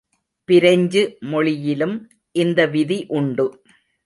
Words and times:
French 0.49 1.17
மொழியிலும் 1.19 1.95
இந்த 2.35 2.65
விதி 2.65 3.05
உண்டு. 3.07 3.47